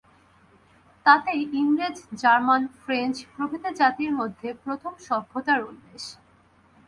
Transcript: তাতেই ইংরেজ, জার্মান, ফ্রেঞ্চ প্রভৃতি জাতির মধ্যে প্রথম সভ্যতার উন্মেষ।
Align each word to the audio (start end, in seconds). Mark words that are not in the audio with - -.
তাতেই 1.05 1.41
ইংরেজ, 1.53 1.97
জার্মান, 2.13 2.61
ফ্রেঞ্চ 2.81 3.15
প্রভৃতি 3.33 3.69
জাতির 3.79 4.11
মধ্যে 4.11 4.47
প্রথম 4.63 4.93
সভ্যতার 5.07 5.59
উন্মেষ। 5.63 6.03